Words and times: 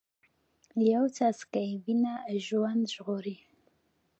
یو 0.91 1.03
څاڅکی 1.15 1.69
وینه 1.83 2.13
ژوند 2.45 2.83
ژغوري 2.93 3.37